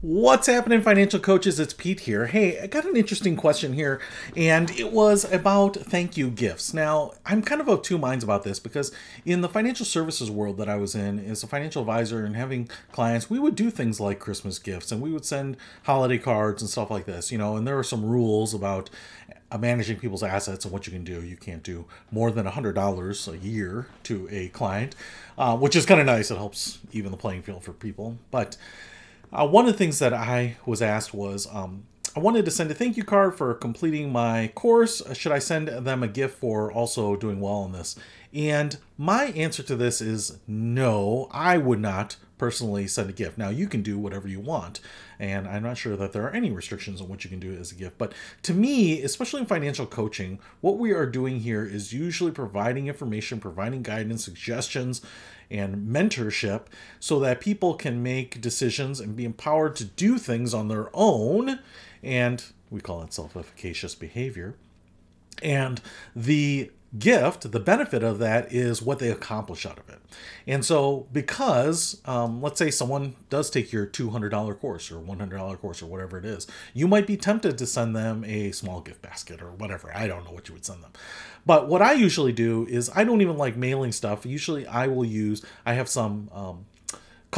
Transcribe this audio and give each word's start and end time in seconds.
What's 0.00 0.46
happening, 0.46 0.80
financial 0.80 1.18
coaches? 1.18 1.58
It's 1.58 1.74
Pete 1.74 1.98
here. 1.98 2.28
Hey, 2.28 2.60
I 2.60 2.68
got 2.68 2.84
an 2.84 2.96
interesting 2.96 3.34
question 3.34 3.72
here, 3.72 4.00
and 4.36 4.70
it 4.70 4.92
was 4.92 5.24
about 5.32 5.74
thank 5.74 6.16
you 6.16 6.30
gifts. 6.30 6.72
Now, 6.72 7.14
I'm 7.26 7.42
kind 7.42 7.60
of 7.60 7.66
of 7.66 7.82
two 7.82 7.98
minds 7.98 8.22
about 8.22 8.44
this 8.44 8.60
because 8.60 8.92
in 9.24 9.40
the 9.40 9.48
financial 9.48 9.84
services 9.84 10.30
world 10.30 10.56
that 10.58 10.68
I 10.68 10.76
was 10.76 10.94
in, 10.94 11.18
as 11.18 11.42
a 11.42 11.48
financial 11.48 11.82
advisor 11.82 12.24
and 12.24 12.36
having 12.36 12.70
clients, 12.92 13.28
we 13.28 13.40
would 13.40 13.56
do 13.56 13.70
things 13.72 13.98
like 13.98 14.20
Christmas 14.20 14.60
gifts 14.60 14.92
and 14.92 15.00
we 15.00 15.10
would 15.10 15.24
send 15.24 15.56
holiday 15.82 16.18
cards 16.18 16.62
and 16.62 16.70
stuff 16.70 16.92
like 16.92 17.06
this, 17.06 17.32
you 17.32 17.38
know, 17.38 17.56
and 17.56 17.66
there 17.66 17.76
are 17.76 17.82
some 17.82 18.04
rules 18.04 18.54
about 18.54 18.90
uh, 19.50 19.58
managing 19.58 19.98
people's 19.98 20.22
assets 20.22 20.64
and 20.64 20.72
what 20.72 20.86
you 20.86 20.92
can 20.92 21.02
do. 21.02 21.24
You 21.24 21.36
can't 21.36 21.64
do 21.64 21.86
more 22.12 22.30
than 22.30 22.46
$100 22.46 23.32
a 23.32 23.38
year 23.38 23.88
to 24.04 24.28
a 24.30 24.46
client, 24.50 24.94
uh, 25.36 25.56
which 25.56 25.74
is 25.74 25.84
kind 25.86 25.98
of 25.98 26.06
nice. 26.06 26.30
It 26.30 26.36
helps 26.36 26.78
even 26.92 27.10
the 27.10 27.16
playing 27.16 27.42
field 27.42 27.64
for 27.64 27.72
people. 27.72 28.16
But 28.30 28.56
uh, 29.32 29.46
one 29.46 29.66
of 29.66 29.72
the 29.72 29.78
things 29.78 29.98
that 29.98 30.12
I 30.12 30.56
was 30.66 30.82
asked 30.82 31.12
was 31.12 31.46
um, 31.52 31.84
I 32.16 32.20
wanted 32.20 32.44
to 32.46 32.50
send 32.50 32.70
a 32.70 32.74
thank 32.74 32.96
you 32.96 33.04
card 33.04 33.36
for 33.36 33.54
completing 33.54 34.10
my 34.10 34.50
course. 34.54 35.00
Uh, 35.00 35.14
should 35.14 35.32
I 35.32 35.38
send 35.38 35.68
them 35.68 36.02
a 36.02 36.08
gift 36.08 36.38
for 36.38 36.72
also 36.72 37.16
doing 37.16 37.40
well 37.40 37.64
in 37.64 37.72
this? 37.72 37.96
And 38.32 38.76
my 38.96 39.26
answer 39.26 39.62
to 39.62 39.76
this 39.76 40.00
is 40.00 40.38
no, 40.46 41.28
I 41.30 41.58
would 41.58 41.80
not 41.80 42.16
personally 42.36 42.86
send 42.86 43.10
a 43.10 43.12
gift. 43.12 43.36
Now, 43.36 43.48
you 43.48 43.66
can 43.68 43.82
do 43.82 43.98
whatever 43.98 44.28
you 44.28 44.40
want, 44.40 44.80
and 45.18 45.46
I'm 45.46 45.62
not 45.62 45.76
sure 45.76 45.96
that 45.96 46.12
there 46.12 46.22
are 46.22 46.30
any 46.30 46.50
restrictions 46.50 47.00
on 47.00 47.08
what 47.08 47.24
you 47.24 47.30
can 47.30 47.40
do 47.40 47.52
as 47.52 47.72
a 47.72 47.74
gift. 47.74 47.98
But 47.98 48.14
to 48.42 48.54
me, 48.54 49.02
especially 49.02 49.40
in 49.40 49.46
financial 49.46 49.86
coaching, 49.86 50.38
what 50.60 50.78
we 50.78 50.92
are 50.92 51.06
doing 51.06 51.40
here 51.40 51.64
is 51.64 51.92
usually 51.92 52.30
providing 52.30 52.86
information, 52.86 53.40
providing 53.40 53.82
guidance, 53.82 54.24
suggestions, 54.24 55.02
and 55.50 55.88
mentorship 55.88 56.62
so 57.00 57.18
that 57.20 57.40
people 57.40 57.74
can 57.74 58.02
make 58.02 58.40
decisions 58.40 59.00
and 59.00 59.16
be 59.16 59.24
empowered 59.24 59.76
to 59.76 59.84
do 59.84 60.18
things 60.18 60.52
on 60.52 60.68
their 60.68 60.90
own. 60.92 61.58
And 62.02 62.44
we 62.70 62.80
call 62.80 63.02
it 63.02 63.12
self 63.12 63.36
efficacious 63.36 63.94
behavior. 63.94 64.54
And 65.42 65.80
the 66.14 66.70
gift, 66.96 67.50
the 67.50 67.60
benefit 67.60 68.02
of 68.02 68.18
that 68.18 68.52
is 68.52 68.80
what 68.80 68.98
they 68.98 69.10
accomplish 69.10 69.66
out 69.66 69.78
of 69.78 69.88
it. 69.90 69.98
And 70.46 70.64
so, 70.64 71.06
because 71.12 72.00
um, 72.06 72.40
let's 72.40 72.58
say 72.58 72.70
someone 72.70 73.16
does 73.28 73.50
take 73.50 73.72
your 73.72 73.86
$200 73.86 74.58
course 74.58 74.90
or 74.90 75.00
$100 75.00 75.58
course 75.58 75.82
or 75.82 75.86
whatever 75.86 76.18
it 76.18 76.24
is, 76.24 76.46
you 76.72 76.88
might 76.88 77.06
be 77.06 77.16
tempted 77.16 77.58
to 77.58 77.66
send 77.66 77.94
them 77.94 78.24
a 78.24 78.52
small 78.52 78.80
gift 78.80 79.02
basket 79.02 79.42
or 79.42 79.50
whatever. 79.50 79.94
I 79.94 80.06
don't 80.06 80.24
know 80.24 80.32
what 80.32 80.48
you 80.48 80.54
would 80.54 80.64
send 80.64 80.82
them. 80.82 80.92
But 81.44 81.68
what 81.68 81.82
I 81.82 81.92
usually 81.92 82.32
do 82.32 82.66
is 82.68 82.90
I 82.94 83.04
don't 83.04 83.20
even 83.20 83.36
like 83.36 83.56
mailing 83.56 83.92
stuff. 83.92 84.24
Usually, 84.24 84.66
I 84.66 84.86
will 84.86 85.04
use, 85.04 85.44
I 85.66 85.74
have 85.74 85.88
some 85.88 86.30
um, 86.32 86.66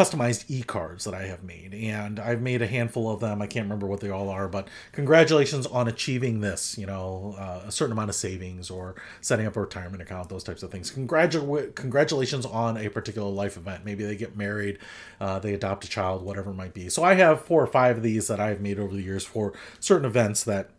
customized 0.00 0.46
e-cards 0.48 1.04
that 1.04 1.12
I 1.12 1.24
have 1.24 1.44
made 1.44 1.74
and 1.74 2.18
I've 2.18 2.40
made 2.40 2.62
a 2.62 2.66
handful 2.66 3.10
of 3.10 3.20
them 3.20 3.42
I 3.42 3.46
can't 3.46 3.64
remember 3.64 3.86
what 3.86 4.00
they 4.00 4.08
all 4.08 4.30
are 4.30 4.48
but 4.48 4.66
congratulations 4.92 5.66
on 5.66 5.88
achieving 5.88 6.40
this 6.40 6.78
you 6.78 6.86
know 6.86 7.34
uh, 7.38 7.64
a 7.66 7.70
certain 7.70 7.92
amount 7.92 8.08
of 8.08 8.14
savings 8.14 8.70
or 8.70 8.94
setting 9.20 9.44
up 9.44 9.56
a 9.56 9.60
retirement 9.60 10.00
account 10.00 10.30
those 10.30 10.42
types 10.42 10.62
of 10.62 10.70
things 10.70 10.90
Congratu- 10.90 11.74
congratulations 11.74 12.46
on 12.46 12.78
a 12.78 12.88
particular 12.88 13.28
life 13.30 13.58
event 13.58 13.84
maybe 13.84 14.02
they 14.02 14.16
get 14.16 14.38
married 14.38 14.78
uh, 15.20 15.38
they 15.38 15.52
adopt 15.52 15.84
a 15.84 15.88
child 15.88 16.24
whatever 16.24 16.50
it 16.50 16.54
might 16.54 16.72
be 16.72 16.88
so 16.88 17.04
I 17.04 17.12
have 17.16 17.42
four 17.42 17.62
or 17.62 17.66
five 17.66 17.98
of 17.98 18.02
these 18.02 18.26
that 18.28 18.40
I've 18.40 18.62
made 18.62 18.78
over 18.78 18.94
the 18.94 19.02
years 19.02 19.26
for 19.26 19.52
certain 19.80 20.06
events 20.06 20.44
that 20.44 20.70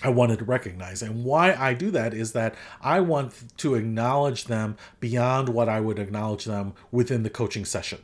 I 0.00 0.10
wanted 0.10 0.38
to 0.38 0.44
recognize. 0.44 1.02
And 1.02 1.24
why 1.24 1.54
I 1.54 1.74
do 1.74 1.90
that 1.90 2.14
is 2.14 2.30
that 2.30 2.54
I 2.80 3.00
want 3.00 3.34
to 3.56 3.74
acknowledge 3.74 4.44
them 4.44 4.76
beyond 5.00 5.48
what 5.48 5.68
I 5.68 5.80
would 5.80 5.98
acknowledge 5.98 6.44
them 6.44 6.74
within 6.92 7.24
the 7.24 7.30
coaching 7.30 7.64
session. 7.64 7.98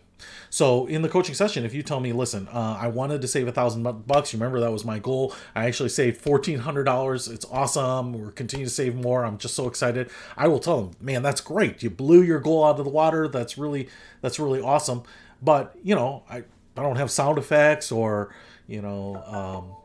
So 0.50 0.86
in 0.86 1.02
the 1.02 1.08
coaching 1.08 1.34
session, 1.34 1.64
if 1.64 1.74
you 1.74 1.82
tell 1.82 2.00
me, 2.00 2.12
listen, 2.12 2.48
uh, 2.48 2.78
I 2.80 2.86
wanted 2.88 3.20
to 3.22 3.28
save 3.28 3.48
a 3.48 3.52
thousand 3.52 3.82
bucks, 4.06 4.32
You 4.32 4.38
remember 4.38 4.60
that 4.60 4.70
was 4.70 4.84
my 4.84 4.98
goal. 4.98 5.34
I 5.54 5.66
actually 5.66 5.88
saved 5.88 6.20
fourteen 6.20 6.60
hundred 6.60 6.84
dollars. 6.84 7.28
It's 7.28 7.44
awesome. 7.50 8.12
We're 8.12 8.30
continuing 8.30 8.68
to 8.68 8.74
save 8.74 8.94
more. 8.94 9.24
I'm 9.24 9.38
just 9.38 9.54
so 9.54 9.66
excited. 9.66 10.10
I 10.36 10.48
will 10.48 10.60
tell 10.60 10.80
them, 10.82 10.96
man, 11.00 11.22
that's 11.22 11.40
great. 11.40 11.82
You 11.82 11.90
blew 11.90 12.22
your 12.22 12.40
goal 12.40 12.64
out 12.64 12.78
of 12.78 12.84
the 12.84 12.90
water. 12.90 13.28
That's 13.28 13.58
really 13.58 13.88
that's 14.20 14.38
really 14.38 14.60
awesome. 14.60 15.02
But 15.42 15.76
you 15.82 15.94
know, 15.94 16.22
I 16.30 16.38
I 16.76 16.82
don't 16.82 16.96
have 16.96 17.10
sound 17.10 17.38
effects 17.38 17.90
or 17.90 18.34
you 18.66 18.80
know. 18.80 19.22
Um, 19.26 19.76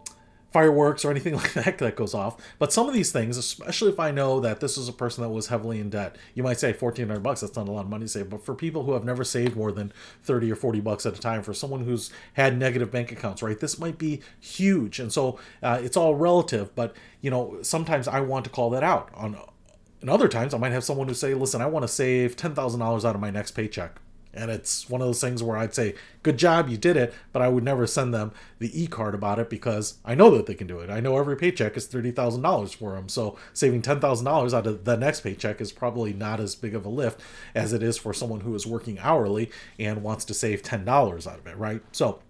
fireworks 0.51 1.05
or 1.05 1.11
anything 1.11 1.35
like 1.35 1.53
that 1.53 1.77
that 1.77 1.95
goes 1.95 2.13
off. 2.13 2.37
But 2.57 2.73
some 2.73 2.87
of 2.87 2.93
these 2.93 3.11
things, 3.11 3.37
especially 3.37 3.91
if 3.91 3.99
I 3.99 4.11
know 4.11 4.39
that 4.39 4.59
this 4.59 4.77
is 4.77 4.87
a 4.87 4.93
person 4.93 5.23
that 5.23 5.29
was 5.29 5.47
heavily 5.47 5.79
in 5.79 5.89
debt, 5.89 6.15
you 6.33 6.43
might 6.43 6.59
say 6.59 6.73
1400 6.73 7.21
bucks, 7.21 7.41
that's 7.41 7.55
not 7.55 7.67
a 7.67 7.71
lot 7.71 7.85
of 7.85 7.89
money 7.89 8.05
to 8.05 8.09
save. 8.09 8.29
But 8.29 8.43
for 8.43 8.55
people 8.55 8.83
who 8.83 8.93
have 8.93 9.03
never 9.03 9.23
saved 9.23 9.55
more 9.55 9.71
than 9.71 9.93
30 10.23 10.51
or 10.51 10.55
40 10.55 10.79
bucks 10.81 11.05
at 11.05 11.17
a 11.17 11.21
time, 11.21 11.43
for 11.43 11.53
someone 11.53 11.83
who's 11.83 12.11
had 12.33 12.57
negative 12.57 12.91
bank 12.91 13.11
accounts, 13.11 13.41
right, 13.41 13.59
this 13.59 13.79
might 13.79 13.97
be 13.97 14.21
huge. 14.39 14.99
And 14.99 15.11
so 15.11 15.39
uh, 15.61 15.79
it's 15.81 15.97
all 15.97 16.15
relative. 16.15 16.73
But, 16.75 16.95
you 17.21 17.29
know, 17.29 17.59
sometimes 17.61 18.07
I 18.07 18.19
want 18.21 18.45
to 18.45 18.51
call 18.51 18.69
that 18.71 18.83
out. 18.83 19.09
On 19.15 19.37
And 20.01 20.09
other 20.09 20.27
times 20.27 20.53
I 20.53 20.57
might 20.57 20.71
have 20.71 20.83
someone 20.83 21.07
who 21.07 21.13
say, 21.13 21.33
listen, 21.33 21.61
I 21.61 21.67
want 21.67 21.83
to 21.83 21.87
save 21.87 22.35
$10,000 22.35 23.05
out 23.05 23.15
of 23.15 23.21
my 23.21 23.29
next 23.29 23.51
paycheck 23.51 23.99
and 24.33 24.51
it's 24.51 24.89
one 24.89 25.01
of 25.01 25.07
those 25.07 25.21
things 25.21 25.41
where 25.41 25.57
I'd 25.57 25.73
say, 25.73 25.95
good 26.23 26.37
job, 26.37 26.69
you 26.69 26.77
did 26.77 26.95
it, 26.95 27.13
but 27.31 27.41
I 27.41 27.49
would 27.49 27.63
never 27.63 27.87
send 27.87 28.13
them 28.13 28.31
the 28.59 28.81
e 28.81 28.87
card 28.87 29.15
about 29.15 29.39
it 29.39 29.49
because 29.49 29.95
I 30.05 30.15
know 30.15 30.29
that 30.31 30.45
they 30.45 30.53
can 30.53 30.67
do 30.67 30.79
it. 30.79 30.89
I 30.89 30.99
know 30.99 31.17
every 31.17 31.35
paycheck 31.35 31.75
is 31.75 31.87
$30,000 31.87 32.75
for 32.75 32.93
them. 32.93 33.09
So 33.09 33.37
saving 33.53 33.81
$10,000 33.81 34.53
out 34.53 34.67
of 34.67 34.85
the 34.85 34.97
next 34.97 35.21
paycheck 35.21 35.59
is 35.61 35.71
probably 35.71 36.13
not 36.13 36.39
as 36.39 36.55
big 36.55 36.75
of 36.75 36.85
a 36.85 36.89
lift 36.89 37.21
as 37.55 37.73
it 37.73 37.81
is 37.81 37.97
for 37.97 38.13
someone 38.13 38.41
who 38.41 38.53
is 38.55 38.67
working 38.67 38.99
hourly 38.99 39.49
and 39.77 40.03
wants 40.03 40.25
to 40.25 40.33
save 40.33 40.61
$10 40.61 40.87
out 41.27 41.39
of 41.39 41.47
it, 41.47 41.57
right? 41.57 41.81
So 41.91 42.21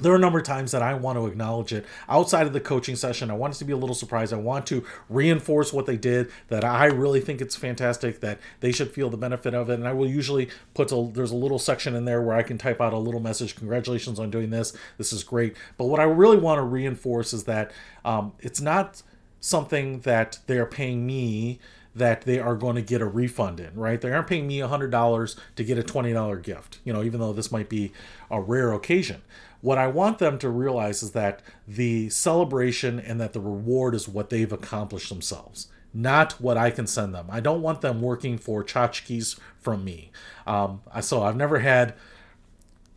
there 0.00 0.12
are 0.12 0.16
a 0.16 0.18
number 0.18 0.38
of 0.38 0.44
times 0.44 0.72
that 0.72 0.82
I 0.82 0.94
want 0.94 1.18
to 1.18 1.26
acknowledge 1.26 1.72
it 1.72 1.84
outside 2.08 2.46
of 2.46 2.52
the 2.52 2.60
coaching 2.60 2.96
session. 2.96 3.30
I 3.30 3.34
want 3.34 3.52
us 3.52 3.58
to 3.58 3.64
be 3.64 3.72
a 3.72 3.76
little 3.76 3.94
surprised. 3.94 4.32
I 4.32 4.36
want 4.36 4.66
to 4.68 4.84
reinforce 5.08 5.72
what 5.72 5.86
they 5.86 5.96
did, 5.96 6.30
that 6.48 6.64
I 6.64 6.86
really 6.86 7.20
think 7.20 7.40
it's 7.40 7.56
fantastic, 7.56 8.20
that 8.20 8.38
they 8.60 8.72
should 8.72 8.90
feel 8.90 9.10
the 9.10 9.16
benefit 9.16 9.54
of 9.54 9.70
it. 9.70 9.74
And 9.74 9.86
I 9.86 9.92
will 9.92 10.08
usually 10.08 10.48
put 10.74 10.92
a, 10.92 11.10
there's 11.12 11.30
a 11.30 11.36
little 11.36 11.58
section 11.58 11.94
in 11.94 12.04
there 12.04 12.22
where 12.22 12.36
I 12.36 12.42
can 12.42 12.58
type 12.58 12.80
out 12.80 12.92
a 12.92 12.98
little 12.98 13.20
message, 13.20 13.54
congratulations 13.54 14.18
on 14.18 14.30
doing 14.30 14.50
this. 14.50 14.76
This 14.98 15.12
is 15.12 15.22
great. 15.22 15.56
But 15.76 15.84
what 15.86 16.00
I 16.00 16.04
really 16.04 16.38
want 16.38 16.58
to 16.58 16.62
reinforce 16.62 17.32
is 17.32 17.44
that 17.44 17.70
um, 18.04 18.32
it's 18.40 18.60
not 18.60 19.02
something 19.40 20.00
that 20.00 20.38
they're 20.46 20.66
paying 20.66 21.06
me 21.06 21.58
that 21.94 22.22
they 22.22 22.38
are 22.38 22.56
going 22.56 22.76
to 22.76 22.82
get 22.82 23.00
a 23.00 23.06
refund 23.06 23.60
in, 23.60 23.74
right? 23.74 24.00
They 24.00 24.12
aren't 24.12 24.26
paying 24.26 24.46
me 24.46 24.58
$100 24.58 25.36
to 25.56 25.64
get 25.64 25.78
a 25.78 25.82
$20 25.82 26.42
gift, 26.42 26.78
you 26.84 26.92
know, 26.92 27.02
even 27.02 27.20
though 27.20 27.32
this 27.32 27.52
might 27.52 27.68
be 27.68 27.92
a 28.30 28.40
rare 28.40 28.72
occasion. 28.72 29.22
What 29.60 29.78
I 29.78 29.86
want 29.86 30.18
them 30.18 30.38
to 30.38 30.48
realize 30.48 31.02
is 31.02 31.12
that 31.12 31.40
the 31.68 32.08
celebration 32.08 32.98
and 32.98 33.20
that 33.20 33.32
the 33.32 33.40
reward 33.40 33.94
is 33.94 34.08
what 34.08 34.30
they've 34.30 34.52
accomplished 34.52 35.08
themselves, 35.08 35.68
not 35.94 36.32
what 36.40 36.56
I 36.56 36.70
can 36.70 36.86
send 36.86 37.14
them. 37.14 37.26
I 37.30 37.40
don't 37.40 37.62
want 37.62 37.80
them 37.80 38.00
working 38.00 38.38
for 38.38 38.64
tchotchkes 38.64 39.38
from 39.60 39.84
me. 39.84 40.10
Um, 40.46 40.80
so 41.00 41.22
I've 41.22 41.36
never 41.36 41.60
had 41.60 41.94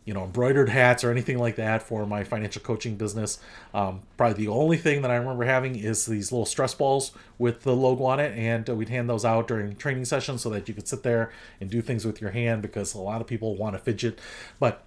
you 0.06 0.14
know 0.14 0.24
embroidered 0.24 0.70
hats 0.70 1.04
or 1.04 1.10
anything 1.10 1.38
like 1.38 1.56
that 1.56 1.82
for 1.82 2.06
my 2.06 2.24
financial 2.24 2.62
coaching 2.62 2.96
business 2.96 3.38
um, 3.74 4.00
probably 4.16 4.46
the 4.46 4.48
only 4.48 4.78
thing 4.78 5.02
that 5.02 5.10
i 5.10 5.16
remember 5.16 5.44
having 5.44 5.76
is 5.76 6.06
these 6.06 6.32
little 6.32 6.46
stress 6.46 6.74
balls 6.74 7.12
with 7.36 7.62
the 7.62 7.76
logo 7.76 8.04
on 8.04 8.18
it 8.18 8.34
and 8.38 8.66
we'd 8.70 8.88
hand 8.88 9.10
those 9.10 9.24
out 9.24 9.46
during 9.46 9.76
training 9.76 10.06
sessions 10.06 10.40
so 10.40 10.48
that 10.48 10.66
you 10.66 10.72
could 10.72 10.88
sit 10.88 11.02
there 11.02 11.30
and 11.60 11.68
do 11.68 11.82
things 11.82 12.06
with 12.06 12.22
your 12.22 12.30
hand 12.30 12.62
because 12.62 12.94
a 12.94 12.98
lot 12.98 13.20
of 13.20 13.26
people 13.26 13.54
want 13.54 13.74
to 13.74 13.78
fidget 13.78 14.18
but 14.58 14.86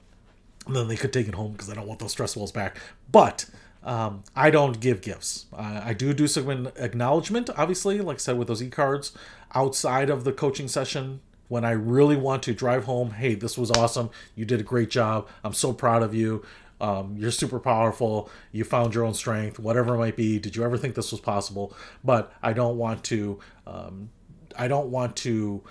then 0.68 0.88
they 0.88 0.96
could 0.96 1.14
take 1.14 1.28
it 1.28 1.36
home 1.36 1.54
because 1.54 1.70
I 1.70 1.76
don't 1.76 1.88
want 1.88 2.00
those 2.00 2.12
stress 2.12 2.36
balls 2.36 2.52
back. 2.52 2.78
But 3.12 3.46
um, 3.84 4.24
I 4.36 4.50
don't 4.50 4.80
give 4.80 5.02
gifts. 5.02 5.46
I 5.56 5.94
do 5.94 6.14
do 6.14 6.28
some 6.28 6.68
acknowledgement, 6.76 7.50
obviously, 7.56 8.00
like 8.02 8.18
I 8.18 8.20
said, 8.20 8.38
with 8.38 8.48
those 8.48 8.62
e 8.62 8.70
cards 8.70 9.12
outside 9.56 10.10
of 10.10 10.24
the 10.24 10.34
coaching 10.34 10.68
session. 10.68 11.22
When 11.50 11.66
I 11.66 11.72
really 11.72 12.16
want 12.16 12.44
to 12.44 12.54
drive 12.54 12.86
home, 12.86 13.12
hey, 13.12 13.36
this 13.36 13.58
was 13.58 13.70
awesome. 13.72 14.10
You 14.36 14.46
did 14.46 14.62
a 14.62 14.64
great 14.64 14.90
job. 14.90 15.28
I'm 15.44 15.54
so 15.54 15.74
proud 15.74 16.02
of 16.02 16.16
you. 16.16 16.46
Um, 16.82 17.18
you're 17.18 17.32
super 17.32 17.60
powerful. 17.60 18.30
You 18.54 18.64
found 18.64 18.96
your 18.96 19.04
own 19.04 19.14
strength, 19.14 19.60
whatever 19.60 19.96
it 19.96 19.98
might 19.98 20.16
be. 20.16 20.40
Did 20.40 20.56
you 20.56 20.64
ever 20.64 20.78
think 20.78 20.96
this 20.96 21.12
was 21.12 21.20
possible? 21.20 21.76
But 22.04 22.32
I 22.42 22.54
don't 22.54 22.78
want 22.78 23.04
to. 23.06 23.40
Um, 23.68 24.12
I 24.58 24.68
don't 24.68 24.90
want 24.90 25.16
to 25.18 25.62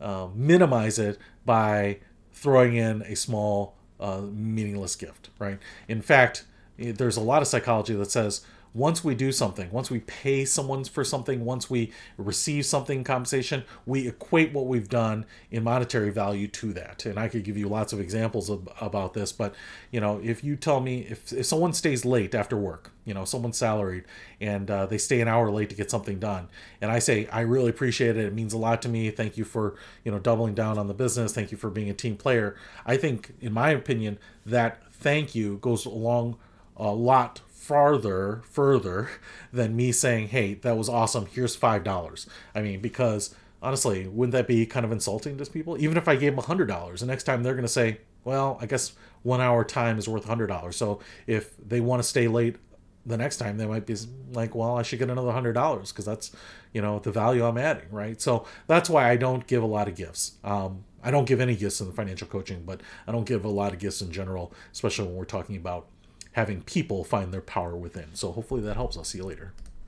uh, 0.00 0.28
minimize 0.34 0.98
it 0.98 1.18
by 1.44 1.98
throwing 2.32 2.76
in 2.76 3.02
a 3.02 3.16
small 3.16 3.76
uh, 4.00 4.22
meaningless 4.32 4.96
gift, 4.96 5.30
right? 5.38 5.58
In 5.88 6.02
fact, 6.02 6.44
there's 6.78 7.16
a 7.16 7.22
lot 7.22 7.42
of 7.42 7.48
psychology 7.48 7.94
that 7.94 8.10
says 8.10 8.42
once 8.74 9.02
we 9.02 9.14
do 9.14 9.32
something, 9.32 9.70
once 9.70 9.90
we 9.90 10.00
pay 10.00 10.44
someone 10.44 10.84
for 10.84 11.04
something, 11.04 11.44
once 11.44 11.70
we 11.70 11.92
receive 12.16 12.66
something 12.66 13.04
compensation, 13.04 13.64
we 13.86 14.06
equate 14.06 14.52
what 14.52 14.66
we've 14.66 14.88
done 14.88 15.24
in 15.50 15.64
monetary 15.64 16.10
value 16.10 16.46
to 16.48 16.72
that. 16.74 17.06
And 17.06 17.18
I 17.18 17.28
could 17.28 17.44
give 17.44 17.56
you 17.56 17.68
lots 17.68 17.92
of 17.92 18.00
examples 18.00 18.50
of, 18.50 18.68
about 18.80 19.14
this, 19.14 19.32
but 19.32 19.54
you 19.90 20.00
know, 20.00 20.20
if 20.22 20.44
you 20.44 20.56
tell 20.56 20.80
me 20.80 21.06
if, 21.08 21.32
if 21.32 21.46
someone 21.46 21.72
stays 21.72 22.04
late 22.04 22.34
after 22.34 22.56
work, 22.56 22.92
you 23.06 23.14
know, 23.14 23.24
someone's 23.24 23.56
salaried 23.56 24.04
and 24.40 24.70
uh, 24.70 24.84
they 24.84 24.98
stay 24.98 25.20
an 25.20 25.28
hour 25.28 25.50
late 25.50 25.70
to 25.70 25.76
get 25.76 25.90
something 25.90 26.18
done, 26.18 26.48
and 26.80 26.90
I 26.90 26.98
say 26.98 27.28
I 27.28 27.42
really 27.42 27.70
appreciate 27.70 28.16
it. 28.16 28.24
It 28.24 28.34
means 28.34 28.52
a 28.52 28.58
lot 28.58 28.82
to 28.82 28.88
me. 28.88 29.10
Thank 29.10 29.36
you 29.36 29.44
for 29.44 29.76
you 30.04 30.10
know 30.10 30.18
doubling 30.18 30.54
down 30.54 30.76
on 30.76 30.88
the 30.88 30.94
business. 30.94 31.32
Thank 31.32 31.52
you 31.52 31.56
for 31.56 31.70
being 31.70 31.88
a 31.88 31.94
team 31.94 32.16
player. 32.16 32.56
I 32.84 32.96
think, 32.96 33.34
in 33.40 33.52
my 33.52 33.70
opinion, 33.70 34.18
that 34.44 34.82
thank 34.92 35.34
you 35.34 35.58
goes 35.58 35.86
along 35.86 36.36
a 36.76 36.90
lot 36.92 37.40
farther 37.50 38.42
further 38.48 39.08
than 39.52 39.74
me 39.74 39.90
saying 39.90 40.28
hey 40.28 40.54
that 40.54 40.76
was 40.76 40.88
awesome 40.88 41.26
here's 41.26 41.56
five 41.56 41.82
dollars. 41.82 42.26
I 42.54 42.62
mean 42.62 42.80
because 42.80 43.34
honestly 43.62 44.06
wouldn't 44.06 44.32
that 44.32 44.46
be 44.46 44.66
kind 44.66 44.86
of 44.86 44.92
insulting 44.92 45.36
to 45.38 45.46
people? 45.46 45.76
Even 45.80 45.96
if 45.96 46.06
i 46.08 46.14
gave 46.16 46.32
them 46.32 46.38
a 46.38 46.46
hundred 46.46 46.66
dollars 46.66 47.00
the 47.00 47.06
next 47.06 47.24
time 47.24 47.42
they're 47.42 47.54
going 47.54 47.64
to 47.64 47.68
say 47.68 47.98
well 48.24 48.58
i 48.60 48.66
guess 48.66 48.92
one 49.22 49.40
hour 49.40 49.64
time 49.64 49.98
is 49.98 50.08
worth 50.08 50.24
a 50.24 50.28
hundred 50.28 50.46
dollars. 50.46 50.76
So 50.76 51.00
if 51.26 51.56
they 51.56 51.80
want 51.80 52.00
to 52.02 52.08
stay 52.08 52.28
late 52.28 52.56
the 53.04 53.16
next 53.16 53.36
time 53.38 53.56
they 53.56 53.66
might 53.66 53.86
be 53.86 53.96
like 54.32 54.54
well 54.54 54.76
i 54.76 54.82
should 54.82 54.98
get 54.98 55.10
another 55.10 55.32
hundred 55.32 55.54
dollars 55.54 55.90
because 55.92 56.04
that's 56.04 56.30
you 56.72 56.82
know 56.82 56.98
the 56.98 57.10
value 57.10 57.44
i'm 57.44 57.58
adding 57.58 57.88
right? 57.90 58.20
So 58.20 58.46
that's 58.68 58.88
why 58.88 59.10
i 59.10 59.16
don't 59.16 59.46
give 59.46 59.62
a 59.62 59.66
lot 59.66 59.88
of 59.88 59.96
gifts. 59.96 60.32
Um, 60.44 60.84
i 61.02 61.10
don't 61.10 61.24
give 61.24 61.40
any 61.40 61.56
gifts 61.56 61.80
in 61.80 61.86
the 61.88 61.92
financial 61.92 62.26
coaching 62.26 62.62
but 62.64 62.80
i 63.06 63.12
don't 63.12 63.26
give 63.26 63.44
a 63.44 63.48
lot 63.48 63.72
of 63.72 63.78
gifts 63.78 64.00
in 64.00 64.10
general 64.10 64.52
especially 64.72 65.06
when 65.06 65.14
we're 65.14 65.24
talking 65.24 65.56
about 65.56 65.86
having 66.36 66.60
people 66.62 67.02
find 67.02 67.32
their 67.32 67.40
power 67.40 67.74
within. 67.74 68.14
So 68.14 68.30
hopefully 68.30 68.60
that 68.60 68.76
helps. 68.76 68.96
I'll 68.96 69.04
see 69.04 69.18
you 69.18 69.24
later 69.24 69.52